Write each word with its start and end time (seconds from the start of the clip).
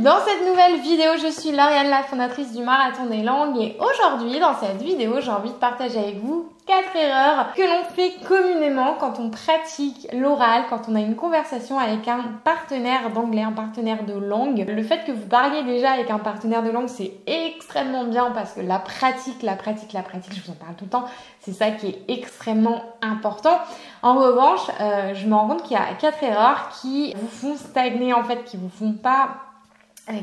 dans 0.00 0.18
cette 0.24 0.46
nouvelle 0.46 0.80
vidéo. 0.80 1.12
Je 1.20 1.30
suis 1.30 1.50
Lauriane, 1.50 1.90
la 1.90 2.02
fondatrice 2.02 2.54
du 2.54 2.62
Marathon 2.62 3.06
des 3.06 3.22
Langues 3.22 3.60
et 3.60 3.76
aujourd'hui 3.80 4.38
dans 4.38 4.54
cette 4.54 4.80
vidéo 4.80 5.20
j'ai 5.20 5.30
envie 5.30 5.50
de 5.50 5.56
partager 5.56 5.98
avec 5.98 6.22
vous 6.22 6.48
quatre 6.66 6.94
erreurs 6.96 7.54
que 7.54 7.62
l'on 7.62 7.82
fait 7.94 8.12
communément 8.26 8.94
quand 9.00 9.18
on 9.18 9.30
pratique 9.30 10.06
l'oral, 10.12 10.64
quand 10.68 10.82
on 10.88 10.94
a 10.94 11.00
une 11.00 11.16
conversation 11.16 11.78
avec 11.78 12.06
un 12.06 12.20
partenaire 12.44 13.10
d'anglais, 13.10 13.42
un 13.42 13.52
partenaire 13.52 14.04
de 14.04 14.12
langue. 14.12 14.66
Le 14.68 14.82
fait 14.82 15.04
que 15.06 15.12
vous 15.12 15.26
parliez 15.26 15.62
déjà 15.62 15.92
avec 15.92 16.10
un 16.10 16.18
partenaire 16.18 16.62
de 16.62 16.70
langue, 16.70 16.88
c'est 16.88 17.12
extrêmement 17.26 18.04
bien 18.04 18.30
parce 18.32 18.52
que 18.52 18.60
la 18.60 18.78
pratique, 18.78 19.42
la 19.42 19.56
pratique, 19.56 19.94
la 19.94 20.02
pratique, 20.02 20.34
je 20.34 20.42
vous 20.42 20.50
en 20.50 20.56
parle 20.56 20.74
tout 20.74 20.84
le 20.84 20.90
temps, 20.90 21.06
c'est 21.40 21.52
ça 21.52 21.70
qui 21.70 21.86
est 21.88 22.04
extrêmement 22.08 22.82
important. 23.00 23.58
En 24.02 24.14
revanche, 24.14 24.70
euh, 24.80 25.14
je 25.14 25.26
me 25.26 25.34
rends 25.34 25.48
compte 25.48 25.62
qu'il 25.62 25.76
y 25.76 25.80
a 25.80 25.94
quatre 25.98 26.22
erreurs 26.22 26.68
qui 26.80 27.14
vous 27.14 27.28
font 27.28 27.56
stagner 27.56 28.12
en 28.12 28.22
fait, 28.22 28.44
qui 28.44 28.58
vous 28.58 28.68
font 28.68 28.92
pas 28.92 29.47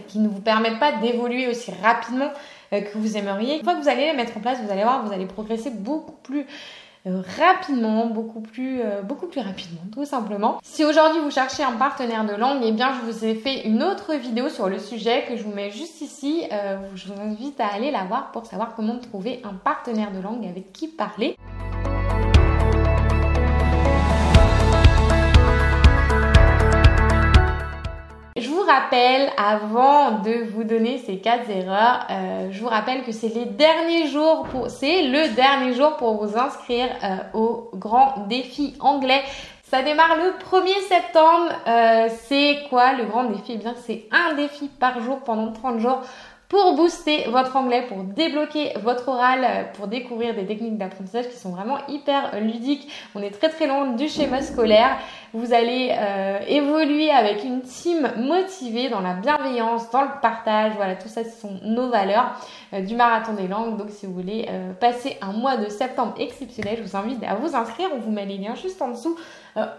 qui 0.08 0.20
ne 0.20 0.28
vous 0.28 0.42
permettent 0.42 0.80
pas 0.80 0.94
d'évoluer 0.94 1.48
aussi 1.48 1.72
rapidement 1.84 2.32
euh, 2.74 2.82
que 2.82 2.98
vous 2.98 3.18
aimeriez. 3.18 3.58
Une 3.58 3.64
fois 3.64 3.76
que 3.76 3.82
vous 3.82 3.90
allez 3.90 4.08
les 4.08 4.14
mettre 4.14 4.38
en 4.38 4.40
place, 4.40 4.60
vous 4.64 4.72
allez 4.72 4.84
voir, 4.84 5.06
vous 5.06 5.14
allez 5.14 5.26
progresser 5.26 5.70
beaucoup 5.70 6.16
plus 6.24 6.46
euh, 7.08 7.22
rapidement, 7.38 8.08
beaucoup 8.08 8.42
plus, 8.42 8.82
beaucoup 9.04 9.28
plus 9.28 9.42
rapidement, 9.42 9.82
tout 9.94 10.06
simplement. 10.06 10.60
Si 10.64 10.84
aujourd'hui 10.84 11.22
vous 11.22 11.30
cherchez 11.30 11.64
un 11.64 11.74
partenaire 11.74 12.26
de 12.26 12.34
langue, 12.34 12.62
eh 12.64 12.72
bien 12.72 12.94
je 12.94 13.12
vous 13.12 13.26
ai 13.26 13.36
fait 13.36 13.68
une 13.68 13.84
autre 13.84 14.16
vidéo 14.16 14.50
sur 14.50 14.70
le 14.70 14.80
sujet 14.80 15.26
que 15.28 15.38
je 15.38 15.44
vous 15.44 15.54
mets 15.54 15.70
juste 15.70 16.02
ici. 16.02 16.44
je 16.96 17.08
vous 17.08 17.22
invite 17.22 17.60
à 17.60 17.68
aller 17.68 17.92
la 17.92 18.06
voir 18.06 18.32
pour 18.32 18.48
savoir 18.48 18.74
comment 18.76 18.98
trouver 18.98 19.42
un 19.44 19.54
partenaire 19.54 20.12
de 20.12 20.20
langue 20.20 20.46
avec 20.48 20.74
qui 20.74 20.88
parler. 20.88 21.38
Rappelle, 28.66 29.30
avant 29.38 30.20
de 30.20 30.44
vous 30.52 30.64
donner 30.64 30.98
ces 30.98 31.18
quatre 31.20 31.50
erreurs, 31.50 32.06
euh, 32.10 32.50
je 32.52 32.60
vous 32.62 32.68
rappelle 32.68 33.04
que 33.04 33.12
c'est 33.12 33.30
les 33.30 33.46
derniers 33.46 34.08
jours 34.08 34.44
pour, 34.52 34.70
c'est 34.70 35.04
le 35.04 35.34
dernier 35.36 35.74
jour 35.74 35.96
pour 35.98 36.24
vous 36.24 36.38
inscrire 36.38 36.88
euh, 37.04 37.16
au 37.34 37.70
grand 37.74 38.26
défi 38.28 38.76
anglais. 38.80 39.22
Ça 39.64 39.82
démarre 39.82 40.16
le 40.16 40.34
1er 40.46 40.88
septembre. 40.88 41.52
Euh, 41.68 42.08
c'est 42.26 42.60
quoi 42.70 42.94
le 42.94 43.06
grand 43.06 43.24
défi? 43.24 43.54
Eh 43.54 43.58
bien, 43.58 43.74
c'est 43.86 44.06
un 44.12 44.36
défi 44.36 44.68
par 44.68 45.02
jour 45.02 45.20
pendant 45.22 45.52
30 45.52 45.80
jours 45.80 46.02
pour 46.50 46.76
booster 46.76 47.26
votre 47.30 47.56
anglais, 47.56 47.86
pour 47.88 48.04
débloquer 48.04 48.74
votre 48.84 49.08
oral, 49.10 49.72
pour 49.74 49.88
découvrir 49.88 50.36
des 50.36 50.46
techniques 50.46 50.78
d'apprentissage 50.78 51.28
qui 51.30 51.38
sont 51.38 51.50
vraiment 51.50 51.78
hyper 51.88 52.40
ludiques. 52.40 52.88
On 53.16 53.22
est 53.22 53.32
très 53.32 53.50
très 53.50 53.68
loin 53.68 53.92
du 53.94 54.08
schéma 54.08 54.42
scolaire. 54.42 54.98
Vous 55.34 55.54
allez 55.54 55.92
euh, 55.92 56.40
évoluer 56.48 57.12
avec 57.12 57.44
une 57.44 57.62
team 57.62 58.10
motivée 58.18 58.90
dans 58.90 59.02
la 59.02 59.14
bienveillance, 59.14 59.90
dans 59.90 60.04
le 60.04 60.22
partage. 60.22 60.74
Voilà, 60.76 60.96
tout 60.96 61.10
ça, 61.10 61.24
ce 61.24 61.42
sont 61.42 61.60
nos 61.64 61.90
valeurs 61.90 62.40
euh, 62.74 62.82
du 62.82 62.96
marathon 62.96 63.34
des 63.34 63.48
langues. 63.48 63.78
Donc, 63.78 63.90
si 63.90 64.06
vous 64.06 64.14
voulez 64.14 64.48
euh, 64.50 64.72
passer 64.74 65.18
un 65.22 65.34
mois 65.34 65.58
de 65.58 65.68
septembre 65.68 66.14
exceptionnel, 66.20 66.78
je 66.78 66.84
vous 66.84 66.96
invite 66.96 67.24
à 67.24 67.36
vous 67.36 67.56
inscrire. 67.56 67.90
On 67.94 68.00
vous 68.00 68.12
met 68.12 68.26
les 68.26 68.38
liens 68.38 68.56
juste 68.56 68.82
en 68.82 68.90
dessous 68.90 69.18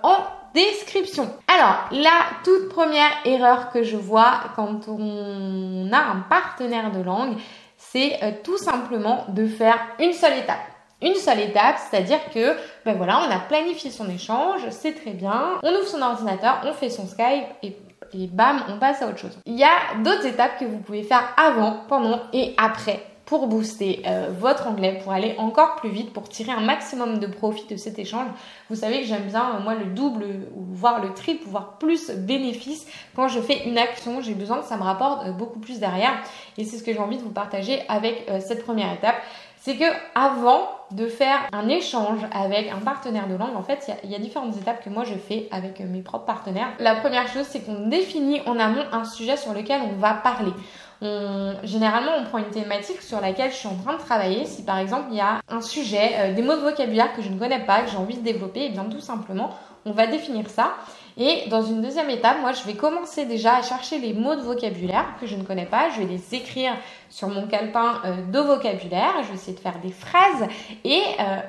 en 0.02 0.16
description. 0.56 1.30
Alors, 1.46 1.84
la 1.92 2.24
toute 2.42 2.70
première 2.70 3.10
erreur 3.24 3.70
que 3.70 3.82
je 3.82 3.96
vois 3.96 4.40
quand 4.56 4.88
on 4.88 5.92
a 5.92 5.98
un 5.98 6.20
partenaire 6.28 6.90
de 6.90 7.02
langue, 7.02 7.36
c'est 7.76 8.18
euh, 8.22 8.32
tout 8.42 8.58
simplement 8.58 9.26
de 9.28 9.46
faire 9.46 9.78
une 10.00 10.12
seule 10.12 10.38
étape. 10.38 10.58
Une 11.02 11.14
seule 11.14 11.40
étape, 11.40 11.76
c'est-à-dire 11.78 12.20
que, 12.32 12.56
ben 12.86 12.94
voilà, 12.96 13.20
on 13.28 13.30
a 13.30 13.38
planifié 13.38 13.90
son 13.90 14.08
échange, 14.08 14.62
c'est 14.70 14.94
très 14.94 15.10
bien, 15.10 15.58
on 15.62 15.70
ouvre 15.70 15.86
son 15.86 16.00
ordinateur, 16.00 16.62
on 16.64 16.72
fait 16.72 16.88
son 16.88 17.06
Skype 17.06 17.44
et 17.62 17.76
et 18.12 18.28
bam, 18.28 18.62
on 18.68 18.78
passe 18.78 19.02
à 19.02 19.08
autre 19.08 19.18
chose. 19.18 19.36
Il 19.46 19.58
y 19.58 19.64
a 19.64 20.00
d'autres 20.02 20.26
étapes 20.26 20.58
que 20.58 20.64
vous 20.64 20.78
pouvez 20.78 21.02
faire 21.02 21.34
avant, 21.36 21.84
pendant 21.88 22.20
et 22.32 22.54
après 22.56 23.02
pour 23.26 23.48
booster 23.48 24.02
euh, 24.06 24.28
votre 24.30 24.68
anglais, 24.68 25.00
pour 25.02 25.12
aller 25.12 25.34
encore 25.38 25.74
plus 25.76 25.90
vite, 25.90 26.12
pour 26.12 26.28
tirer 26.28 26.52
un 26.52 26.60
maximum 26.60 27.18
de 27.18 27.26
profit 27.26 27.66
de 27.66 27.76
cet 27.76 27.98
échange. 27.98 28.28
Vous 28.70 28.76
savez 28.76 29.00
que 29.00 29.06
j'aime 29.06 29.26
bien, 29.26 29.56
euh, 29.56 29.62
moi, 29.62 29.74
le 29.74 29.86
double 29.86 30.24
ou 30.54 30.64
voire 30.70 31.02
le 31.02 31.12
triple, 31.12 31.42
voire 31.48 31.76
plus 31.78 32.12
bénéfice. 32.12 32.86
Quand 33.16 33.26
je 33.26 33.40
fais 33.40 33.66
une 33.68 33.78
action, 33.78 34.20
j'ai 34.20 34.34
besoin 34.34 34.60
que 34.60 34.66
ça 34.66 34.76
me 34.76 34.84
rapporte 34.84 35.26
euh, 35.26 35.32
beaucoup 35.32 35.58
plus 35.58 35.80
derrière. 35.80 36.12
Et 36.56 36.64
c'est 36.64 36.78
ce 36.78 36.84
que 36.84 36.92
j'ai 36.92 37.00
envie 37.00 37.18
de 37.18 37.22
vous 37.22 37.30
partager 37.30 37.82
avec 37.88 38.26
cette 38.40 38.64
première 38.64 38.92
étape. 38.92 39.16
C'est 39.58 39.76
que 39.76 39.84
avant 40.14 40.68
de 40.92 41.08
faire 41.08 41.40
un 41.52 41.68
échange 41.68 42.20
avec 42.32 42.70
un 42.70 42.78
partenaire 42.78 43.26
de 43.26 43.34
langue, 43.34 43.56
en 43.56 43.62
fait, 43.62 43.90
il 44.04 44.10
y, 44.10 44.14
a 44.14 44.18
différentes 44.18 44.56
étapes 44.56 44.82
que 44.82 44.88
moi 44.88 45.02
je 45.04 45.14
fais 45.14 45.48
avec 45.50 45.80
mes 45.80 46.02
propres 46.02 46.24
partenaires. 46.24 46.68
La 46.78 46.94
première 46.94 47.26
chose, 47.26 47.46
c'est 47.48 47.66
qu'on 47.66 47.88
définit 47.88 48.40
en 48.46 48.58
amont 48.60 48.84
un 48.92 49.04
sujet 49.04 49.36
sur 49.36 49.52
lequel 49.52 49.80
on 49.82 49.98
va 49.98 50.14
parler 50.14 50.52
généralement, 51.02 52.12
on 52.18 52.24
prend 52.24 52.38
une 52.38 52.50
thématique 52.50 53.02
sur 53.02 53.20
laquelle 53.20 53.50
je 53.50 53.56
suis 53.56 53.68
en 53.68 53.76
train 53.76 53.94
de 53.94 53.98
travailler. 53.98 54.44
Si 54.46 54.62
par 54.62 54.78
exemple 54.78 55.08
il 55.10 55.16
y 55.16 55.20
a 55.20 55.40
un 55.48 55.60
sujet, 55.60 56.12
euh, 56.16 56.34
des 56.34 56.42
mots 56.42 56.56
de 56.56 56.60
vocabulaire 56.60 57.14
que 57.14 57.22
je 57.22 57.28
ne 57.28 57.38
connais 57.38 57.64
pas, 57.64 57.82
que 57.82 57.90
j'ai 57.90 57.96
envie 57.96 58.16
de 58.16 58.22
développer, 58.22 58.60
et 58.60 58.66
eh 58.66 58.70
bien 58.70 58.84
tout 58.84 59.00
simplement, 59.00 59.50
on 59.84 59.92
va 59.92 60.06
définir 60.06 60.48
ça. 60.48 60.74
Et 61.18 61.48
dans 61.48 61.62
une 61.62 61.80
deuxième 61.80 62.10
étape, 62.10 62.40
moi, 62.40 62.52
je 62.52 62.62
vais 62.64 62.74
commencer 62.74 63.24
déjà 63.24 63.56
à 63.56 63.62
chercher 63.62 63.98
les 63.98 64.12
mots 64.12 64.34
de 64.34 64.42
vocabulaire 64.42 65.14
que 65.20 65.26
je 65.26 65.36
ne 65.36 65.44
connais 65.44 65.64
pas. 65.64 65.90
Je 65.90 66.00
vais 66.00 66.06
les 66.06 66.34
écrire 66.34 66.72
sur 67.08 67.28
mon 67.28 67.46
calepin 67.46 68.00
euh, 68.04 68.22
de 68.30 68.38
vocabulaire. 68.38 69.14
Je 69.22 69.28
vais 69.28 69.34
essayer 69.34 69.56
de 69.56 69.60
faire 69.60 69.78
des 69.80 69.92
phrases 69.92 70.48
et 70.84 71.02
euh, 71.20 71.40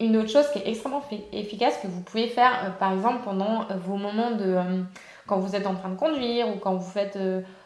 une 0.00 0.16
autre 0.16 0.30
chose 0.30 0.48
qui 0.52 0.58
est 0.58 0.68
extrêmement 0.68 1.02
efficace 1.32 1.78
que 1.82 1.86
vous 1.86 2.00
pouvez 2.00 2.26
faire, 2.26 2.76
par 2.80 2.92
exemple, 2.92 3.20
pendant 3.24 3.64
vos 3.86 3.96
moments 3.96 4.32
de 4.32 4.58
quand 5.26 5.38
vous 5.38 5.54
êtes 5.54 5.68
en 5.68 5.74
train 5.76 5.88
de 5.88 5.94
conduire 5.94 6.48
ou 6.48 6.58
quand 6.58 6.74
vous 6.74 6.90
faites, 6.90 7.16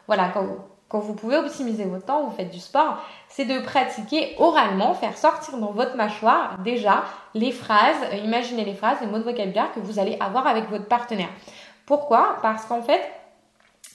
voilà, 0.07 0.29
quand, 0.29 0.45
quand 0.89 1.01
vous 1.01 1.15
pouvez 1.15 1.37
optimiser 1.37 1.85
votre 1.85 2.07
temps, 2.07 2.25
vous 2.25 2.35
faites 2.35 2.51
du 2.51 2.61
sport, 2.61 2.99
c'est 3.29 3.45
de 3.45 3.59
pratiquer 3.61 4.35
oralement, 4.39 4.95
faire 4.95 5.17
sortir 5.17 5.59
dans 5.59 5.71
votre 5.71 5.97
mâchoire 5.97 6.59
déjà 6.65 7.05
les 7.35 7.53
phrases, 7.53 7.97
euh, 8.13 8.17
imaginez 8.17 8.65
les 8.65 8.75
phrases, 8.75 8.99
les 9.01 9.07
mots 9.07 9.19
de 9.19 9.25
vocabulaire 9.25 9.73
que 9.75 9.81
vous 9.81 9.99
allez 9.99 10.17
avoir 10.21 10.47
avec 10.47 10.71
votre 10.71 10.87
partenaire. 10.87 11.29
Pourquoi? 11.85 12.39
Parce 12.43 12.65
qu'en 12.65 12.83
fait, 12.83 13.03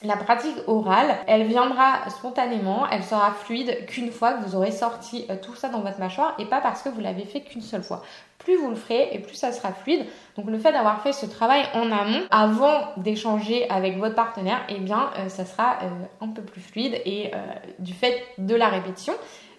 la 0.03 0.17
pratique 0.17 0.57
orale, 0.67 1.15
elle 1.27 1.47
viendra 1.47 2.09
spontanément, 2.09 2.87
elle 2.89 3.03
sera 3.03 3.31
fluide 3.31 3.85
qu'une 3.87 4.11
fois 4.11 4.33
que 4.33 4.43
vous 4.43 4.55
aurez 4.55 4.71
sorti 4.71 5.25
euh, 5.29 5.35
tout 5.41 5.55
ça 5.55 5.69
dans 5.69 5.81
votre 5.81 5.99
mâchoire 5.99 6.35
et 6.37 6.45
pas 6.45 6.61
parce 6.61 6.81
que 6.81 6.89
vous 6.89 6.99
l'avez 6.99 7.25
fait 7.25 7.41
qu'une 7.41 7.61
seule 7.61 7.83
fois. 7.83 8.03
Plus 8.43 8.57
vous 8.57 8.69
le 8.69 8.75
ferez 8.75 9.09
et 9.11 9.19
plus 9.19 9.35
ça 9.35 9.51
sera 9.51 9.71
fluide. 9.71 10.05
Donc 10.37 10.47
le 10.47 10.57
fait 10.57 10.71
d'avoir 10.71 11.01
fait 11.01 11.13
ce 11.13 11.25
travail 11.25 11.63
en 11.73 11.91
amont 11.91 12.21
avant 12.31 12.91
d'échanger 12.97 13.69
avec 13.69 13.97
votre 13.97 14.15
partenaire, 14.15 14.61
eh 14.69 14.79
bien 14.79 15.11
euh, 15.17 15.29
ça 15.29 15.45
sera 15.45 15.77
euh, 15.83 15.87
un 16.21 16.27
peu 16.29 16.41
plus 16.41 16.61
fluide 16.61 17.01
et 17.05 17.31
du 17.79 17.93
fait 17.93 18.23
de 18.37 18.55
la 18.55 18.69
répétition, 18.69 19.13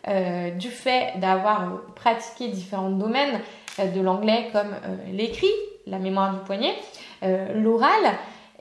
du 0.07 0.69
fait 0.69 1.19
d'avoir 1.19 1.81
pratiqué 1.95 2.49
différents 2.49 2.91
domaines 2.91 3.41
de 3.79 4.01
l'anglais 4.01 4.49
comme 4.53 4.75
l'écrit, 5.13 5.51
la 5.87 5.99
mémoire 5.99 6.35
du 6.35 6.41
poignet, 6.41 6.75
l'oral, 7.23 7.91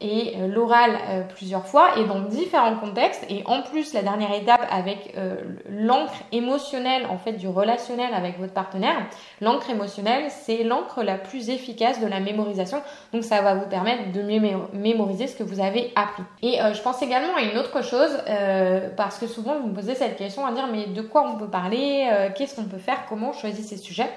et 0.01 0.35
euh, 0.37 0.47
l'oral 0.47 0.91
euh, 1.09 1.21
plusieurs 1.21 1.65
fois 1.65 1.97
et 1.97 2.05
dans 2.05 2.19
différents 2.19 2.75
contextes. 2.75 3.25
Et 3.29 3.43
en 3.45 3.61
plus 3.61 3.93
la 3.93 4.01
dernière 4.01 4.33
étape 4.33 4.65
avec 4.69 5.13
euh, 5.17 5.35
l'encre 5.69 6.13
émotionnelle 6.31 7.05
en 7.09 7.17
fait 7.17 7.33
du 7.33 7.47
relationnel 7.47 8.13
avec 8.13 8.39
votre 8.39 8.53
partenaire 8.53 8.95
l'encre 9.41 9.69
émotionnelle 9.69 10.25
c'est 10.29 10.63
l'encre 10.63 11.03
la 11.03 11.17
plus 11.17 11.49
efficace 11.49 12.01
de 12.01 12.07
la 12.07 12.19
mémorisation. 12.19 12.81
Donc 13.13 13.23
ça 13.23 13.41
va 13.41 13.55
vous 13.55 13.67
permettre 13.67 14.11
de 14.11 14.21
mieux 14.21 14.41
mémoriser 14.73 15.27
ce 15.27 15.35
que 15.35 15.43
vous 15.43 15.59
avez 15.59 15.91
appris. 15.95 16.23
Et 16.41 16.57
je 16.73 16.81
pense 16.81 17.01
également 17.01 17.35
à 17.35 17.41
une 17.41 17.57
autre 17.57 17.83
chose 17.83 18.11
parce 18.97 19.17
que 19.17 19.27
souvent 19.27 19.59
vous 19.59 19.67
me 19.67 19.73
posez 19.73 19.95
cette 19.95 20.17
question 20.17 20.45
à 20.45 20.51
dire 20.51 20.67
mais 20.71 20.87
de 20.87 21.01
quoi 21.01 21.23
on 21.27 21.37
peut 21.37 21.47
parler 21.47 22.09
qu'est-ce 22.35 22.55
qu'on 22.55 22.65
peut 22.65 22.77
faire 22.77 23.05
comment 23.07 23.29
on 23.29 23.33
choisit 23.33 23.65
ces 23.65 23.77
sujets? 23.77 24.09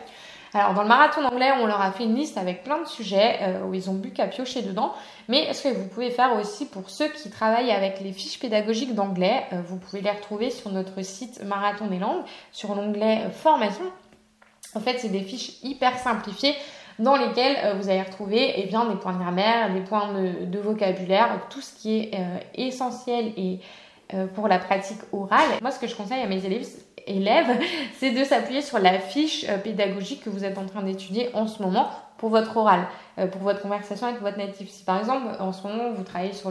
Alors 0.56 0.74
dans 0.74 0.82
le 0.82 0.88
marathon 0.88 1.24
anglais, 1.24 1.50
on 1.60 1.66
leur 1.66 1.80
a 1.80 1.92
fait 1.92 2.04
une 2.04 2.14
liste 2.14 2.38
avec 2.38 2.64
plein 2.64 2.80
de 2.80 2.86
sujets 2.86 3.38
euh, 3.42 3.64
où 3.64 3.74
ils 3.74 3.90
ont 3.90 3.94
bu 3.94 4.10
qu'à 4.10 4.26
piocher 4.26 4.62
dedans. 4.62 4.94
Mais 5.28 5.52
ce 5.52 5.64
que 5.64 5.74
vous 5.74 5.86
pouvez 5.86 6.10
faire 6.10 6.34
aussi 6.36 6.66
pour 6.66 6.88
ceux 6.88 7.08
qui 7.08 7.30
travaillent 7.30 7.70
avec 7.70 8.00
les 8.00 8.12
fiches 8.12 8.38
pédagogiques 8.38 8.94
d'anglais, 8.94 9.44
euh, 9.52 9.60
vous 9.66 9.76
pouvez 9.76 10.00
les 10.00 10.10
retrouver 10.10 10.50
sur 10.50 10.70
notre 10.70 11.02
site 11.02 11.42
Marathon 11.44 11.88
des 11.88 11.98
langues, 11.98 12.24
sur 12.52 12.74
l'onglet 12.74 13.24
euh, 13.26 13.30
formation. 13.30 13.84
En 14.74 14.80
fait, 14.80 14.98
c'est 14.98 15.10
des 15.10 15.20
fiches 15.20 15.62
hyper 15.62 15.98
simplifiées 15.98 16.54
dans 16.98 17.16
lesquelles 17.16 17.76
vous 17.78 17.90
allez 17.90 18.02
retrouver 18.02 18.54
eh 18.56 18.66
bien, 18.66 18.86
des 18.86 18.96
points 18.96 19.12
de 19.12 19.18
grammaire, 19.18 19.72
des 19.72 19.80
points 19.80 20.14
de, 20.14 20.58
vocabulaire, 20.58 21.40
tout 21.50 21.60
ce 21.60 21.74
qui 21.74 21.98
est 21.98 22.10
essentiel 22.54 23.32
et 23.36 23.60
pour 24.34 24.48
la 24.48 24.58
pratique 24.58 25.00
orale. 25.12 25.48
Moi, 25.60 25.70
ce 25.70 25.78
que 25.78 25.86
je 25.86 25.94
conseille 25.94 26.22
à 26.22 26.26
mes 26.26 26.44
élèves, 26.44 26.66
élève, 27.06 27.58
c'est 27.98 28.10
de 28.10 28.24
s'appuyer 28.24 28.62
sur 28.62 28.78
la 28.78 28.98
fiche 28.98 29.46
euh, 29.48 29.58
pédagogique 29.58 30.24
que 30.24 30.30
vous 30.30 30.44
êtes 30.44 30.58
en 30.58 30.66
train 30.66 30.82
d'étudier 30.82 31.30
en 31.34 31.46
ce 31.46 31.62
moment 31.62 31.88
pour 32.18 32.30
votre 32.30 32.56
oral, 32.56 32.86
euh, 33.18 33.26
pour 33.26 33.42
votre 33.42 33.60
conversation 33.60 34.06
avec 34.06 34.20
votre 34.20 34.38
natif. 34.38 34.68
Si 34.70 34.84
par 34.84 34.98
exemple 34.98 35.26
en 35.38 35.52
ce 35.52 35.66
moment 35.66 35.90
vous 35.92 36.02
travaillez 36.02 36.32
sur 36.32 36.50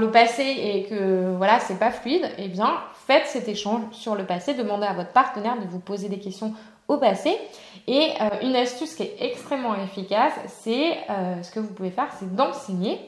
le 0.00 0.10
passé 0.10 0.42
et 0.42 0.84
que 0.84 1.34
voilà 1.36 1.60
c'est 1.60 1.78
pas 1.78 1.90
fluide, 1.90 2.28
eh 2.38 2.48
bien 2.48 2.74
faites 3.06 3.26
cet 3.26 3.48
échange 3.48 3.82
sur 3.92 4.14
le 4.14 4.24
passé, 4.24 4.54
demandez 4.54 4.86
à 4.86 4.94
votre 4.94 5.12
partenaire 5.12 5.58
de 5.60 5.66
vous 5.66 5.80
poser 5.80 6.08
des 6.08 6.18
questions 6.18 6.54
au 6.88 6.98
passé. 6.98 7.36
Et 7.86 8.10
euh, 8.20 8.28
une 8.42 8.56
astuce 8.56 8.94
qui 8.94 9.04
est 9.04 9.16
extrêmement 9.20 9.74
efficace, 9.76 10.32
c'est 10.46 10.98
ce 11.42 11.50
que 11.50 11.60
vous 11.60 11.72
pouvez 11.72 11.90
faire, 11.90 12.08
c'est 12.18 12.34
d'enseigner. 12.34 13.00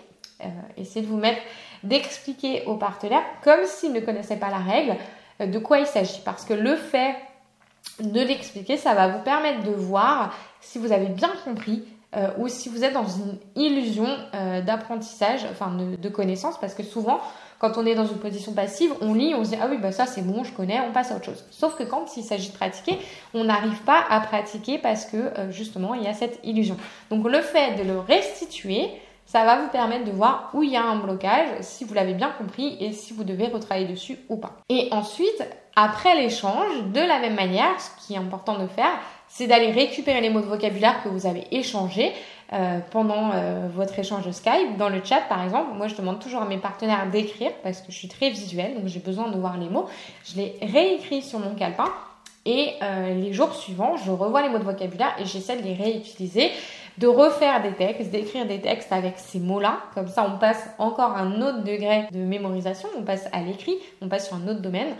essayer 0.76 1.02
de 1.02 1.10
vous 1.10 1.16
mettre 1.16 1.40
d'expliquer 1.82 2.64
au 2.66 2.74
partenaire, 2.74 3.22
comme 3.42 3.64
s'il 3.64 3.92
ne 3.92 4.00
connaissait 4.00 4.36
pas 4.36 4.50
la 4.50 4.58
règle, 4.58 4.96
de 5.46 5.58
quoi 5.58 5.78
il 5.78 5.86
s'agit. 5.86 6.20
Parce 6.24 6.44
que 6.44 6.54
le 6.54 6.76
fait 6.76 7.14
de 8.00 8.20
l'expliquer, 8.20 8.76
ça 8.76 8.94
va 8.94 9.08
vous 9.08 9.22
permettre 9.22 9.62
de 9.64 9.70
voir 9.70 10.34
si 10.60 10.78
vous 10.78 10.92
avez 10.92 11.06
bien 11.06 11.30
compris 11.44 11.84
euh, 12.16 12.28
ou 12.38 12.48
si 12.48 12.68
vous 12.68 12.84
êtes 12.84 12.94
dans 12.94 13.06
une 13.06 13.38
illusion 13.54 14.08
euh, 14.34 14.62
d'apprentissage, 14.62 15.44
enfin 15.50 15.76
de, 15.76 16.08
connaissance, 16.08 16.58
parce 16.58 16.72
que 16.72 16.82
souvent, 16.82 17.20
quand 17.58 17.76
on 17.76 17.84
est 17.84 17.94
dans 17.94 18.06
une 18.06 18.18
position 18.18 18.54
passive, 18.54 18.92
on 19.02 19.12
lit, 19.12 19.34
on 19.34 19.44
se 19.44 19.50
dit 19.50 19.56
ah 19.60 19.66
oui 19.68 19.76
bah 19.76 19.92
ça 19.92 20.06
c'est 20.06 20.22
bon, 20.22 20.42
je 20.42 20.52
connais, 20.52 20.80
on 20.80 20.92
passe 20.92 21.12
à 21.12 21.16
autre 21.16 21.26
chose. 21.26 21.44
Sauf 21.50 21.76
que 21.76 21.82
quand 21.82 22.16
il 22.16 22.22
s'agit 22.22 22.48
de 22.48 22.54
pratiquer, 22.54 22.98
on 23.34 23.44
n'arrive 23.44 23.82
pas 23.82 24.02
à 24.08 24.20
pratiquer 24.20 24.78
parce 24.78 25.04
que 25.04 25.16
euh, 25.16 25.50
justement 25.50 25.94
il 25.94 26.02
y 26.02 26.06
a 26.06 26.14
cette 26.14 26.40
illusion. 26.44 26.78
Donc 27.10 27.28
le 27.28 27.42
fait 27.42 27.74
de 27.76 27.82
le 27.82 27.98
restituer, 27.98 28.90
ça 29.28 29.44
va 29.44 29.60
vous 29.60 29.68
permettre 29.68 30.06
de 30.06 30.10
voir 30.10 30.50
où 30.54 30.62
il 30.62 30.70
y 30.70 30.76
a 30.76 30.82
un 30.82 30.96
blocage, 30.96 31.48
si 31.60 31.84
vous 31.84 31.92
l'avez 31.92 32.14
bien 32.14 32.30
compris 32.30 32.78
et 32.80 32.92
si 32.92 33.12
vous 33.12 33.24
devez 33.24 33.48
retravailler 33.48 33.86
dessus 33.86 34.16
ou 34.30 34.38
pas. 34.38 34.56
Et 34.70 34.88
ensuite, 34.90 35.44
après 35.76 36.16
l'échange, 36.16 36.84
de 36.94 37.00
la 37.00 37.18
même 37.18 37.34
manière, 37.34 37.78
ce 37.78 37.90
qui 38.00 38.14
est 38.14 38.16
important 38.16 38.58
de 38.58 38.66
faire, 38.66 38.90
c'est 39.28 39.46
d'aller 39.46 39.70
récupérer 39.70 40.22
les 40.22 40.30
mots 40.30 40.40
de 40.40 40.46
vocabulaire 40.46 41.02
que 41.02 41.10
vous 41.10 41.26
avez 41.26 41.44
échangés 41.50 42.12
euh, 42.54 42.78
pendant 42.90 43.32
euh, 43.34 43.68
votre 43.70 43.98
échange 43.98 44.24
de 44.24 44.32
Skype. 44.32 44.78
Dans 44.78 44.88
le 44.88 45.04
chat, 45.04 45.20
par 45.28 45.44
exemple, 45.44 45.74
moi 45.76 45.88
je 45.88 45.94
demande 45.94 46.20
toujours 46.20 46.40
à 46.40 46.46
mes 46.46 46.56
partenaires 46.56 47.10
d'écrire 47.10 47.52
parce 47.62 47.82
que 47.82 47.92
je 47.92 47.98
suis 47.98 48.08
très 48.08 48.30
visuelle, 48.30 48.76
donc 48.76 48.86
j'ai 48.86 49.00
besoin 49.00 49.28
de 49.28 49.38
voir 49.38 49.58
les 49.58 49.68
mots. 49.68 49.84
Je 50.24 50.36
les 50.36 50.56
réécris 50.62 51.20
sur 51.20 51.38
mon 51.38 51.54
calepin 51.54 51.92
et 52.46 52.72
euh, 52.82 53.12
les 53.12 53.34
jours 53.34 53.54
suivants, 53.54 53.98
je 53.98 54.10
revois 54.10 54.40
les 54.40 54.48
mots 54.48 54.58
de 54.58 54.64
vocabulaire 54.64 55.14
et 55.18 55.26
j'essaie 55.26 55.58
de 55.58 55.62
les 55.62 55.74
réutiliser, 55.74 56.50
de 56.98 57.06
refaire 57.06 57.62
des 57.62 57.72
textes, 57.72 58.10
d'écrire 58.10 58.46
des 58.46 58.60
textes 58.60 58.92
avec 58.92 59.14
ces 59.18 59.38
mots-là. 59.38 59.78
Comme 59.94 60.08
ça, 60.08 60.26
on 60.28 60.38
passe 60.38 60.68
encore 60.78 61.16
un 61.16 61.40
autre 61.40 61.62
degré 61.62 62.08
de 62.10 62.18
mémorisation, 62.18 62.88
on 62.96 63.02
passe 63.02 63.28
à 63.32 63.40
l'écrit, 63.40 63.76
on 64.02 64.08
passe 64.08 64.26
sur 64.28 64.36
un 64.36 64.48
autre 64.48 64.60
domaine. 64.60 64.94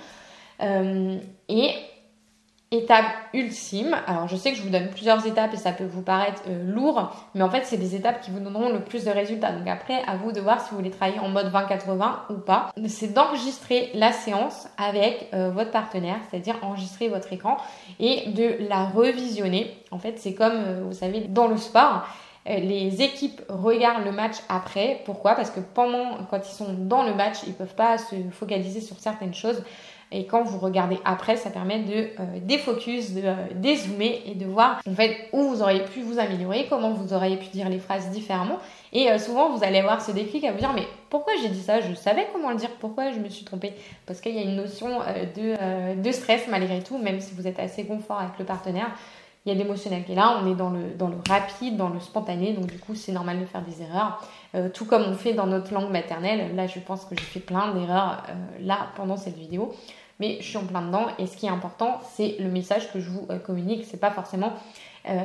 Euh, 0.62 1.18
et 1.48 1.70
étape 2.70 3.06
ultime, 3.32 3.96
alors 4.06 4.28
je 4.28 4.36
sais 4.36 4.50
que 4.50 4.58
je 4.58 4.62
vous 4.62 4.68
donne 4.68 4.88
plusieurs 4.88 5.26
étapes 5.26 5.54
et 5.54 5.56
ça 5.56 5.72
peut 5.72 5.86
vous 5.86 6.02
paraître 6.02 6.42
euh, 6.48 6.70
lourd, 6.70 7.10
mais 7.34 7.42
en 7.42 7.48
fait 7.48 7.64
c'est 7.64 7.78
des 7.78 7.94
étapes 7.94 8.20
qui 8.20 8.30
vous 8.30 8.40
donneront 8.40 8.70
le 8.70 8.80
plus 8.80 9.04
de 9.04 9.10
résultats. 9.10 9.52
Donc 9.52 9.66
après, 9.66 10.02
à 10.06 10.16
vous 10.16 10.32
de 10.32 10.40
voir 10.40 10.60
si 10.60 10.70
vous 10.70 10.76
voulez 10.76 10.90
travailler 10.90 11.18
en 11.18 11.28
mode 11.28 11.50
20-80 11.50 12.10
ou 12.30 12.34
pas. 12.34 12.70
C'est 12.86 13.14
d'enregistrer 13.14 13.90
la 13.94 14.12
séance 14.12 14.68
avec 14.76 15.28
euh, 15.32 15.50
votre 15.50 15.70
partenaire, 15.70 16.18
c'est-à-dire 16.30 16.56
enregistrer 16.62 17.08
votre 17.08 17.32
écran 17.32 17.56
et 18.00 18.30
de 18.32 18.68
la 18.68 18.84
revisionner. 18.84 19.74
En 19.90 19.98
fait, 19.98 20.18
c'est 20.18 20.34
comme, 20.34 20.82
vous 20.82 20.92
savez, 20.92 21.20
dans 21.20 21.46
le 21.46 21.56
sport 21.56 22.04
les 22.46 23.02
équipes 23.02 23.42
regardent 23.48 24.04
le 24.04 24.12
match 24.12 24.36
après. 24.48 25.02
Pourquoi? 25.04 25.34
Parce 25.34 25.50
que 25.50 25.60
pendant, 25.60 26.24
quand 26.30 26.38
ils 26.48 26.54
sont 26.54 26.72
dans 26.72 27.02
le 27.02 27.14
match, 27.14 27.38
ils 27.46 27.52
peuvent 27.52 27.74
pas 27.74 27.98
se 27.98 28.14
focaliser 28.30 28.80
sur 28.80 28.98
certaines 28.98 29.34
choses. 29.34 29.62
Et 30.10 30.26
quand 30.26 30.43
vous 30.43 30.58
regardez 30.58 30.99
après, 31.05 31.37
ça 31.37 31.50
permet 31.50 31.81
de 31.81 31.93
euh, 31.93 32.25
défocus, 32.43 33.12
de 33.12 33.22
euh, 33.25 33.34
dézoomer 33.55 34.22
et 34.26 34.34
de 34.34 34.46
voir 34.46 34.81
en 34.88 34.94
fait 34.94 35.28
où 35.32 35.43
vous 35.43 35.62
auriez 35.62 35.84
pu 35.84 36.00
vous 36.00 36.19
améliorer, 36.19 36.66
comment 36.69 36.93
vous 36.93 37.12
auriez 37.12 37.37
pu 37.37 37.49
dire 37.49 37.69
les 37.69 37.78
phrases 37.78 38.08
différemment. 38.10 38.58
Et 38.93 39.10
euh, 39.10 39.19
souvent, 39.19 39.55
vous 39.55 39.62
allez 39.62 39.78
avoir 39.78 40.00
ce 40.00 40.12
déclic 40.12 40.44
à 40.44 40.52
vous 40.52 40.58
dire 40.58 40.72
mais 40.75 40.87
pourquoi 41.10 41.34
j'ai 41.43 41.49
dit 41.49 41.60
ça? 41.60 41.81
Je 41.81 41.94
savais 41.94 42.26
comment 42.32 42.50
le 42.50 42.56
dire, 42.56 42.70
pourquoi 42.81 43.12
je 43.12 43.19
me 43.19 43.28
suis 43.28 43.44
trompée? 43.44 43.75
Parce 44.06 44.20
qu'il 44.20 44.34
y 44.34 44.38
a 44.38 44.43
une 44.43 44.56
notion 44.56 45.00
de, 45.37 46.02
de 46.02 46.12
stress 46.12 46.49
malgré 46.49 46.82
tout, 46.82 46.96
même 46.99 47.20
si 47.20 47.34
vous 47.34 47.46
êtes 47.46 47.58
assez 47.58 47.84
confort 47.84 48.20
avec 48.20 48.38
le 48.38 48.44
partenaire 48.44 48.90
il 49.48 49.56
y 49.56 49.60
a 49.60 49.64
l'émotionnel 49.64 50.04
qui 50.04 50.12
est 50.12 50.14
là, 50.14 50.40
on 50.42 50.50
est 50.50 50.54
dans 50.54 50.68
le, 50.68 50.90
dans 50.98 51.08
le 51.08 51.16
rapide, 51.26 51.78
dans 51.78 51.88
le 51.88 52.00
spontané, 52.00 52.52
donc 52.52 52.66
du 52.66 52.78
coup 52.78 52.94
c'est 52.94 53.12
normal 53.12 53.40
de 53.40 53.46
faire 53.46 53.62
des 53.62 53.80
erreurs, 53.82 54.22
euh, 54.54 54.68
tout 54.68 54.84
comme 54.84 55.02
on 55.02 55.14
fait 55.14 55.32
dans 55.32 55.46
notre 55.46 55.72
langue 55.72 55.90
maternelle. 55.90 56.54
Là 56.54 56.66
je 56.66 56.78
pense 56.80 57.06
que 57.06 57.14
j'ai 57.16 57.24
fait 57.24 57.40
plein 57.40 57.72
d'erreurs 57.72 58.24
euh, 58.28 58.34
là 58.60 58.88
pendant 58.94 59.16
cette 59.16 59.36
vidéo, 59.36 59.74
mais 60.20 60.36
je 60.40 60.46
suis 60.46 60.58
en 60.58 60.66
plein 60.66 60.82
dedans 60.82 61.06
et 61.18 61.26
ce 61.26 61.36
qui 61.36 61.46
est 61.46 61.50
important 61.50 61.98
c'est 62.12 62.36
le 62.38 62.50
message 62.50 62.92
que 62.92 63.00
je 63.00 63.08
vous 63.08 63.26
euh, 63.30 63.38
communique, 63.38 63.86
c'est 63.86 64.00
pas 64.00 64.10
forcément 64.10 64.52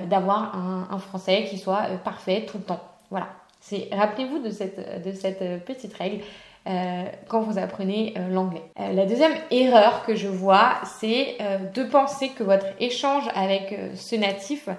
d'avoir 0.09 0.55
un, 0.55 0.87
un, 0.91 0.97
français 0.97 1.45
qui 1.49 1.57
soit 1.57 1.87
parfait 2.05 2.45
tout 2.47 2.57
le 2.57 2.63
temps. 2.63 2.79
Voilà, 3.09 3.27
c'est 3.59 3.89
rappelez-vous 3.91 4.39
de 4.39 4.49
cette, 4.49 5.03
de 5.03 5.11
cette 5.11 5.65
petite 5.65 5.93
règle. 5.95 6.23
Euh, 6.65 7.03
quand 7.27 7.41
vous 7.41 7.57
apprenez 7.57 8.13
euh, 8.17 8.29
l'anglais. 8.29 8.63
Euh, 8.79 8.93
la 8.93 9.05
deuxième 9.05 9.33
erreur 9.51 10.05
que 10.05 10.15
je 10.15 10.29
vois, 10.29 10.75
c'est 10.97 11.37
de 11.73 11.83
penser 11.83 12.29
que 12.29 12.43
votre 12.43 12.67
échange 12.79 13.25
avec 13.35 13.77
ce 13.95 14.15
natif 14.15 14.69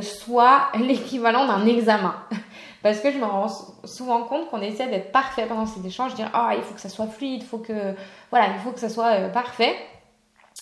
soit 0.00 0.70
l'équivalent 0.80 1.46
d'un 1.46 1.66
examen. 1.66 2.16
Parce 2.82 2.98
que 2.98 3.12
je 3.12 3.18
me 3.18 3.24
rends 3.24 3.48
souvent 3.84 4.24
compte 4.24 4.50
qu'on 4.50 4.60
essaie 4.60 4.88
d'être 4.88 5.12
parfait 5.12 5.46
pendant 5.46 5.66
ces 5.66 5.86
échanges, 5.86 6.14
dire 6.14 6.30
ah 6.34 6.52
il 6.56 6.62
faut 6.62 6.74
que 6.74 6.80
ça 6.80 6.88
soit 6.88 7.06
fluide, 7.06 7.42
il 7.42 7.46
faut 7.46 7.58
que 7.58 7.94
voilà, 8.30 8.48
il 8.48 8.60
faut 8.62 8.72
que 8.72 8.80
ça 8.80 8.88
soit 8.88 9.28
parfait. 9.32 9.74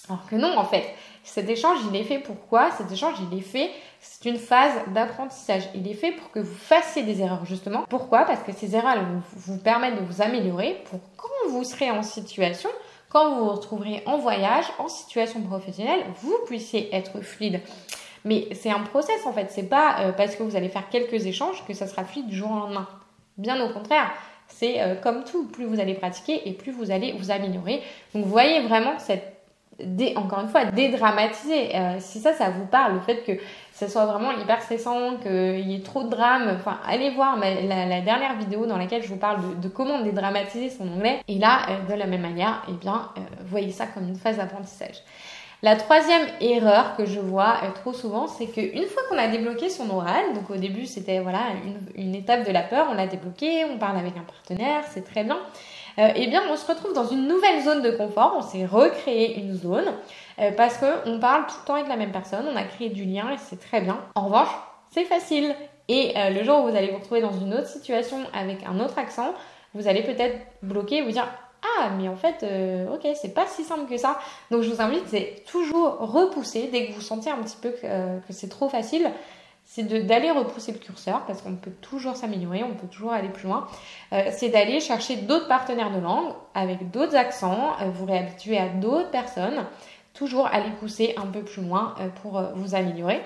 Alors 0.09 0.27
que 0.27 0.37
non 0.37 0.57
en 0.57 0.65
fait, 0.65 0.85
cet 1.25 1.49
échange 1.49 1.79
il 1.89 1.97
est 1.97 2.05
fait 2.05 2.19
pourquoi 2.19 2.71
Cet 2.73 2.91
échange 2.91 3.17
il 3.31 3.39
est 3.39 3.43
fait 3.43 3.71
c'est 4.05 4.29
une 4.29 4.37
phase 4.37 4.73
d'apprentissage. 4.89 5.69
Il 5.77 5.89
est 5.89 5.95
fait 5.95 6.11
pour 6.11 6.33
que 6.33 6.41
vous 6.41 6.55
fassiez 6.57 7.05
des 7.05 7.21
erreurs, 7.21 7.47
justement. 7.47 7.85
Pourquoi? 7.89 8.25
Parce 8.25 8.43
que 8.43 8.51
ces 8.53 8.75
erreurs 8.75 8.97
vous, 9.05 9.23
vous 9.55 9.59
permettent 9.59 9.95
de 9.95 10.05
vous 10.05 10.21
améliorer 10.21 10.83
pour 10.91 10.99
quand 11.17 11.49
vous 11.51 11.63
serez 11.63 11.89
en 11.89 12.03
situation, 12.03 12.69
quand 13.09 13.31
vous 13.31 13.45
vous 13.45 13.51
retrouverez 13.53 14.03
en 14.07 14.19
voyage, 14.19 14.65
en 14.81 14.89
situation 14.89 15.41
professionnelle, 15.43 16.01
vous 16.21 16.35
puissiez 16.47 16.93
être 16.93 17.21
fluide. 17.21 17.61
Mais 18.25 18.49
c'est 18.55 18.71
un 18.71 18.81
process 18.81 19.25
en 19.25 19.33
fait, 19.33 19.51
c'est 19.51 19.69
pas 19.69 20.01
euh, 20.01 20.13
parce 20.13 20.35
que 20.35 20.43
vous 20.43 20.57
allez 20.57 20.69
faire 20.69 20.89
quelques 20.89 21.27
échanges 21.27 21.65
que 21.67 21.75
ça 21.75 21.87
sera 21.87 22.05
fluide 22.05 22.27
du 22.27 22.37
jour 22.37 22.51
au 22.51 22.55
lendemain. 22.55 22.89
Bien 23.39 23.65
au 23.65 23.73
contraire, 23.73 24.11
c'est 24.49 24.81
euh, 24.81 24.97
comme 24.97 25.25
tout, 25.25 25.47
plus 25.47 25.65
vous 25.65 25.81
allez 25.81 25.95
pratiquer 25.95 26.49
et 26.49 26.53
plus 26.53 26.73
vous 26.73 26.91
allez 26.91 27.13
vous 27.13 27.31
améliorer. 27.31 27.83
Donc 28.15 28.25
vous 28.25 28.31
voyez 28.31 28.61
vraiment 28.63 28.99
cette 28.99 29.32
encore 30.17 30.41
une 30.41 30.49
fois, 30.49 30.65
dédramatiser. 30.67 31.75
Euh, 31.75 31.97
si 31.99 32.21
ça, 32.21 32.33
ça 32.33 32.51
vous 32.51 32.67
parle, 32.67 32.95
le 32.95 33.01
fait 33.01 33.23
que 33.25 33.33
ce 33.73 33.89
soit 33.89 34.07
vraiment 34.07 34.33
hyper 34.33 34.63
stressant, 34.63 35.17
qu'il 35.17 35.71
y 35.71 35.75
ait 35.75 35.83
trop 35.83 36.05
de 36.05 36.09
drames, 36.09 36.53
enfin, 36.55 36.79
allez 36.87 37.11
voir 37.11 37.39
la, 37.39 38.01
dernière 38.01 38.37
vidéo 38.37 38.67
dans 38.67 38.77
laquelle 38.77 39.03
je 39.03 39.09
vous 39.09 39.17
parle 39.17 39.61
de, 39.61 39.69
comment 39.69 40.01
dédramatiser 40.01 40.71
son 40.71 40.89
anglais. 40.89 41.21
Et 41.29 41.39
là, 41.39 41.61
euh, 41.69 41.93
de 41.93 41.99
la 41.99 42.07
même 42.07 42.23
manière, 42.23 42.63
eh 42.69 42.73
bien, 42.73 43.09
euh, 43.17 43.21
voyez 43.47 43.73
ça 43.73 43.87
comme 43.87 44.09
une 44.09 44.17
phase 44.17 44.37
d'apprentissage. 44.37 44.97
La 45.65 45.77
troisième 45.77 46.27
erreur 46.41 46.97
que 46.97 47.07
je 47.07 47.21
vois 47.21 47.55
trop 47.77 47.93
souvent, 47.93 48.27
c'est 48.27 48.47
qu'une 48.47 48.85
fois 48.87 49.03
qu'on 49.09 49.17
a 49.17 49.29
débloqué 49.29 49.71
son 49.71 49.89
oral, 49.91 50.35
donc 50.35 50.51
au 50.51 50.57
début 50.57 50.87
c'était 50.87 51.21
voilà 51.21 51.39
une, 51.65 52.05
une 52.05 52.15
étape 52.17 52.45
de 52.45 52.51
la 52.51 52.63
peur, 52.63 52.89
on 52.91 52.95
l'a 52.95 53.07
débloqué, 53.07 53.65
on 53.67 53.79
parle 53.79 53.97
avec 53.97 54.17
un 54.17 54.25
partenaire, 54.25 54.83
c'est 54.91 55.05
très 55.05 55.23
bien. 55.23 55.39
Euh, 55.99 56.09
eh 56.15 56.27
bien 56.27 56.43
on 56.51 56.57
se 56.57 56.67
retrouve 56.67 56.95
dans 56.95 57.07
une 57.07 57.29
nouvelle 57.29 57.63
zone 57.63 57.83
de 57.83 57.91
confort, 57.91 58.35
on 58.37 58.43
s'est 58.43 58.65
recréé 58.65 59.39
une 59.39 59.55
zone 59.55 59.93
euh, 60.39 60.51
parce 60.57 60.79
qu'on 60.79 61.19
parle 61.19 61.47
tout 61.47 61.57
le 61.61 61.67
temps 61.67 61.75
avec 61.75 61.89
la 61.89 61.97
même 61.97 62.13
personne, 62.13 62.47
on 62.51 62.57
a 62.57 62.65
créé 62.65 62.89
du 62.89 63.05
lien 63.05 63.31
et 63.31 63.39
c'est 63.39 63.61
très 63.61 63.81
bien. 63.81 63.99
En 64.15 64.27
revanche, 64.27 64.49
c'est 64.91 65.05
facile. 65.05 65.55
Et 65.89 66.13
euh, 66.17 66.31
le 66.31 66.43
jour 66.45 66.61
où 66.61 66.71
vous 66.71 66.77
allez 66.77 66.91
vous 66.91 66.99
retrouver 66.99 67.21
dans 67.21 67.33
une 67.33 67.53
autre 67.53 67.67
situation 67.67 68.19
avec 68.33 68.65
un 68.65 68.81
autre 68.81 68.99
accent, 68.99 69.35
vous 69.75 69.89
allez 69.89 70.03
peut-être 70.03 70.39
bloquer 70.63 70.99
et 70.99 71.03
vous 71.03 71.11
dire 71.11 71.29
ah 71.79 71.91
mais 71.97 72.09
en 72.09 72.17
fait 72.17 72.45
ok 72.93 73.07
c'est 73.15 73.33
pas 73.33 73.47
si 73.47 73.63
simple 73.63 73.89
que 73.89 73.97
ça 73.97 74.19
donc 74.51 74.63
je 74.63 74.71
vous 74.71 74.83
invite 74.83 75.05
c'est 75.07 75.45
toujours 75.47 75.97
repousser 76.01 76.69
dès 76.73 76.89
que 76.89 76.93
vous 76.93 77.01
sentez 77.01 77.31
un 77.31 77.37
petit 77.37 77.57
peu 77.57 77.71
que, 77.71 77.87
que 78.27 78.33
c'est 78.33 78.49
trop 78.49 78.69
facile 78.69 79.09
c'est 79.75 79.85
d'aller 79.85 80.31
repousser 80.31 80.71
le 80.73 80.79
curseur 80.79 81.25
parce 81.25 81.41
qu'on 81.41 81.55
peut 81.55 81.71
toujours 81.71 82.15
s'améliorer, 82.15 82.63
on 82.63 82.75
peut 82.75 82.89
toujours 82.89 83.13
aller 83.13 83.31
plus 83.31 83.49
loin. 83.49 83.67
Euh, 84.13 84.25
c'est 84.31 84.51
d'aller 84.51 84.81
chercher 84.81 85.17
d'autres 85.17 85.49
partenaires 85.49 85.91
de 85.91 85.99
langue 85.99 86.35
avec 86.53 86.91
d'autres 86.91 87.17
accents, 87.17 87.73
euh, 87.81 87.89
vous 87.89 88.05
réhabituer 88.05 88.59
à 88.59 88.69
d'autres 88.69 89.11
personnes, 89.11 89.65
toujours 90.13 90.47
aller 90.47 90.69
pousser 90.79 91.15
un 91.17 91.25
peu 91.25 91.41
plus 91.41 91.63
loin 91.63 91.95
euh, 92.01 92.09
pour 92.21 92.43
vous 92.55 92.75
améliorer. 92.75 93.23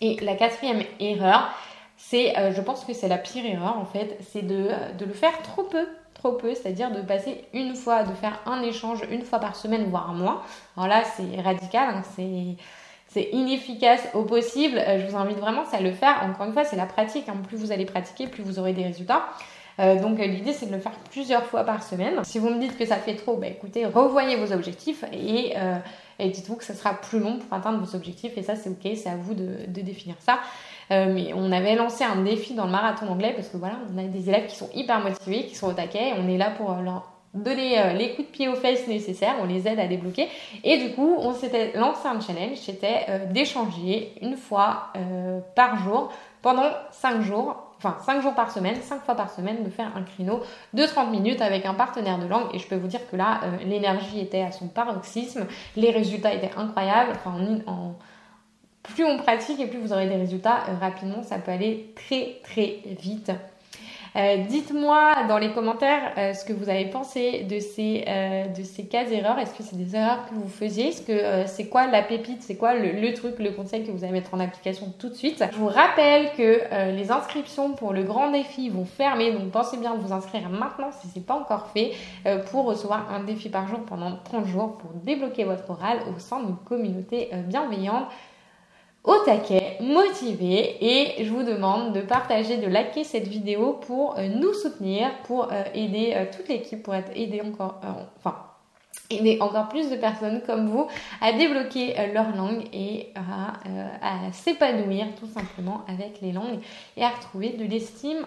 Et 0.00 0.16
la 0.16 0.34
quatrième 0.34 0.82
erreur, 0.98 1.48
c'est, 1.96 2.34
je 2.52 2.60
pense 2.60 2.84
que 2.84 2.92
c'est 2.92 3.08
la 3.08 3.16
pire 3.16 3.46
erreur 3.46 3.78
en 3.78 3.86
fait, 3.86 4.18
c'est 4.28 4.42
de, 4.42 4.68
de 4.98 5.04
le 5.04 5.14
faire 5.14 5.40
trop 5.42 5.62
peu 5.62 5.86
trop 6.14 6.32
peu, 6.32 6.54
c'est-à-dire 6.54 6.90
de 6.90 7.02
passer 7.02 7.44
une 7.52 7.76
fois, 7.76 8.02
de 8.02 8.12
faire 8.14 8.40
un 8.46 8.62
échange 8.62 9.00
une 9.10 9.22
fois 9.22 9.38
par 9.38 9.54
semaine, 9.54 9.84
voire 9.90 10.10
un 10.10 10.14
mois. 10.14 10.44
Alors 10.76 10.88
là, 10.88 11.04
c'est 11.04 11.40
radical, 11.40 11.94
hein, 11.94 12.02
c'est 12.16 12.56
c'est 13.16 13.30
inefficace 13.32 14.06
au 14.12 14.24
possible. 14.24 14.76
Euh, 14.76 15.00
je 15.00 15.10
vous 15.10 15.16
invite 15.16 15.38
vraiment 15.38 15.62
à 15.72 15.80
le 15.80 15.92
faire. 15.92 16.22
Encore 16.22 16.46
une 16.46 16.52
fois, 16.52 16.64
c'est 16.64 16.76
la 16.76 16.84
pratique. 16.84 17.24
Plus 17.48 17.56
vous 17.56 17.72
allez 17.72 17.86
pratiquer, 17.86 18.26
plus 18.26 18.42
vous 18.42 18.58
aurez 18.58 18.74
des 18.74 18.84
résultats. 18.84 19.24
Euh, 19.78 19.98
donc 20.00 20.20
euh, 20.20 20.26
l'idée 20.26 20.52
c'est 20.54 20.66
de 20.66 20.72
le 20.72 20.80
faire 20.80 20.92
plusieurs 21.10 21.44
fois 21.44 21.64
par 21.64 21.82
semaine. 21.82 22.22
Si 22.24 22.38
vous 22.38 22.50
me 22.50 22.58
dites 22.60 22.76
que 22.76 22.84
ça 22.84 22.96
fait 22.96 23.14
trop, 23.14 23.36
bah, 23.36 23.46
écoutez, 23.46 23.86
revoyez 23.86 24.36
vos 24.36 24.52
objectifs 24.52 25.04
et, 25.12 25.54
dites-vous 26.18 26.56
que 26.56 26.64
ça 26.64 26.74
sera 26.74 26.92
plus 26.94 27.18
long 27.18 27.38
pour 27.38 27.56
atteindre 27.56 27.82
vos 27.82 27.96
objectifs 27.96 28.36
et 28.36 28.42
ça 28.42 28.54
c'est 28.54 28.70
ok, 28.70 28.96
c'est 28.96 29.10
à 29.10 29.16
vous 29.16 29.34
de, 29.34 29.66
définir 29.66 30.16
ça. 30.20 30.38
mais 30.88 31.32
on 31.34 31.52
avait 31.52 31.74
lancé 31.74 32.04
un 32.04 32.22
défi 32.22 32.54
dans 32.54 32.64
le 32.64 32.72
marathon 32.72 33.06
anglais 33.08 33.34
parce 33.36 33.48
que 33.48 33.58
voilà, 33.58 33.76
on 33.94 33.98
a 33.98 34.04
des 34.04 34.30
élèves 34.30 34.46
qui 34.46 34.56
sont 34.56 34.70
hyper 34.74 35.00
motivés, 35.00 35.44
qui 35.44 35.54
sont 35.54 35.68
au 35.68 35.74
taquet, 35.74 36.14
on 36.18 36.26
est 36.26 36.38
là 36.38 36.50
pour 36.50 36.72
leur 36.76 37.15
donner 37.36 37.78
euh, 37.78 37.92
les 37.92 38.14
coups 38.14 38.28
de 38.28 38.32
pied 38.32 38.48
aux 38.48 38.56
fesses 38.56 38.86
nécessaires, 38.86 39.36
on 39.40 39.46
les 39.46 39.68
aide 39.68 39.78
à 39.78 39.86
débloquer. 39.86 40.28
Et 40.64 40.78
du 40.78 40.94
coup, 40.94 41.16
on 41.18 41.32
s'était 41.32 41.72
lancé 41.74 42.06
un 42.06 42.20
challenge, 42.20 42.56
c'était 42.56 43.06
euh, 43.08 43.26
d'échanger 43.26 44.12
une 44.22 44.36
fois 44.36 44.88
euh, 44.96 45.40
par 45.54 45.78
jour 45.82 46.12
pendant 46.42 46.70
5 46.90 47.22
jours 47.22 47.62
enfin 47.78 47.96
5 48.06 48.22
jours 48.22 48.34
par 48.34 48.50
semaine, 48.50 48.76
5 48.80 49.02
fois 49.02 49.14
par 49.14 49.30
semaine, 49.30 49.62
de 49.62 49.68
faire 49.68 49.92
un 49.94 50.02
créneau 50.02 50.40
de 50.72 50.86
30 50.86 51.10
minutes 51.10 51.42
avec 51.42 51.66
un 51.66 51.74
partenaire 51.74 52.18
de 52.18 52.26
langue. 52.26 52.48
Et 52.54 52.58
je 52.58 52.66
peux 52.66 52.76
vous 52.76 52.86
dire 52.86 53.00
que 53.10 53.16
là, 53.16 53.40
l'énergie 53.66 54.18
était 54.18 54.40
à 54.40 54.50
son 54.50 54.68
paroxysme, 54.68 55.46
les 55.76 55.90
résultats 55.90 56.32
étaient 56.32 56.52
incroyables. 56.56 57.12
Enfin, 57.16 57.34
en, 57.66 57.94
plus 58.82 59.04
on 59.04 59.18
pratique 59.18 59.60
et 59.60 59.66
plus 59.66 59.78
vous 59.78 59.92
aurez 59.92 60.08
des 60.08 60.16
résultats 60.16 60.60
rapidement, 60.80 61.22
ça 61.22 61.38
peut 61.38 61.50
aller 61.50 61.92
très 61.96 62.38
très 62.42 62.80
vite. 62.98 63.30
Euh, 64.16 64.38
dites-moi 64.48 65.26
dans 65.28 65.36
les 65.36 65.52
commentaires 65.52 66.12
euh, 66.16 66.32
ce 66.32 66.44
que 66.46 66.54
vous 66.54 66.70
avez 66.70 66.86
pensé 66.86 67.42
de 67.42 67.58
ces, 67.58 68.02
euh, 68.08 68.46
de 68.46 68.62
ces 68.62 68.86
cas 68.86 69.06
erreurs. 69.06 69.38
Est-ce 69.38 69.54
que 69.54 69.62
c'est 69.62 69.76
des 69.76 69.94
erreurs 69.94 70.26
que 70.30 70.34
vous 70.34 70.48
faisiez? 70.48 70.88
Est-ce 70.88 71.02
que 71.02 71.46
c'est 71.46 71.68
quoi 71.68 71.86
la 71.86 72.02
pépite? 72.02 72.42
C'est 72.42 72.56
quoi 72.56 72.74
le, 72.74 73.12
truc, 73.12 73.38
le 73.38 73.50
conseil 73.50 73.84
que 73.84 73.90
vous 73.90 74.04
allez 74.04 74.14
mettre 74.14 74.32
en 74.32 74.40
application 74.40 74.94
tout 74.98 75.10
de 75.10 75.14
suite? 75.14 75.44
Je 75.52 75.58
vous 75.58 75.68
rappelle 75.68 76.32
que 76.32 76.92
les 76.92 77.10
inscriptions 77.10 77.72
pour 77.72 77.92
le 77.92 78.04
grand 78.04 78.30
défi 78.30 78.70
vont 78.70 78.86
fermer, 78.86 79.32
donc 79.32 79.50
pensez 79.50 79.76
bien 79.76 79.94
vous 79.94 80.12
inscrire 80.12 80.48
maintenant 80.48 80.90
si 80.92 81.08
ce 81.08 81.18
n'est 81.18 81.24
pas 81.24 81.34
encore 81.34 81.66
fait 81.68 81.92
pour 82.50 82.64
recevoir 82.64 83.12
un 83.12 83.22
défi 83.24 83.48
par 83.48 83.68
jour 83.68 83.80
pendant 83.80 84.16
30 84.24 84.46
jours 84.46 84.78
pour 84.78 84.90
débloquer 84.92 85.44
votre 85.44 85.68
oral 85.70 85.98
au 86.14 86.18
sein 86.18 86.42
d'une 86.42 86.56
communauté 86.56 87.30
bienveillante 87.46 88.06
au 89.06 89.18
taquet, 89.24 89.78
motivé 89.80 90.84
et 90.84 91.24
je 91.24 91.30
vous 91.30 91.44
demande 91.44 91.92
de 91.92 92.00
partager, 92.00 92.56
de 92.56 92.66
liker 92.66 93.04
cette 93.04 93.28
vidéo 93.28 93.74
pour 93.86 94.18
euh, 94.18 94.26
nous 94.28 94.52
soutenir, 94.52 95.10
pour 95.22 95.52
euh, 95.52 95.62
aider 95.74 96.12
euh, 96.14 96.24
toute 96.36 96.48
l'équipe, 96.48 96.82
pour 96.82 96.94
encore, 96.94 97.80
enfin 98.18 98.36
aider 99.08 99.38
encore 99.40 99.68
plus 99.68 99.88
de 99.88 99.96
personnes 99.96 100.42
comme 100.44 100.68
vous 100.68 100.88
à 101.20 101.32
débloquer 101.32 101.94
leur 102.12 102.34
langue 102.34 102.64
et 102.72 103.12
à, 103.14 104.32
s'épanouir 104.32 105.06
tout 105.20 105.28
simplement 105.28 105.82
avec 105.86 106.20
les 106.20 106.32
langues 106.32 106.58
et 106.96 107.04
à 107.04 107.10
retrouver 107.10 107.50
de 107.50 107.64
l'estime 107.64 108.26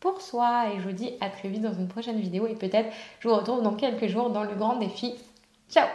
pour 0.00 0.20
soi. 0.20 0.64
Et 0.70 0.80
je 0.80 0.82
vous 0.82 0.92
dis 0.92 1.12
à 1.22 1.30
très 1.30 1.48
vite 1.48 1.62
dans 1.62 1.72
une 1.72 1.88
prochaine 1.88 2.20
vidéo 2.20 2.46
et 2.46 2.54
peut-être 2.54 2.90
je 3.20 3.28
vous 3.28 3.34
retrouve 3.34 3.62
dans 3.62 3.74
quelques 3.74 4.08
jours 4.08 4.28
dans 4.28 4.44
le 4.44 4.54
grand 4.54 4.76
défi. 4.76 5.14
Ciao 5.70 5.86